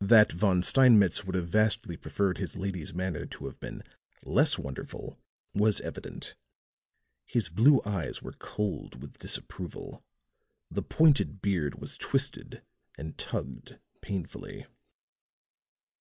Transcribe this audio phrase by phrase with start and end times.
[0.00, 3.84] That Von Steinmetz would have vastly preferred his lady's manner to have been
[4.24, 5.20] less wonderful
[5.54, 6.34] was evident;
[7.26, 10.02] his blue eyes were cold with disapproval;
[10.68, 12.62] the pointed beard was twisted
[12.98, 14.66] and tugged painfully.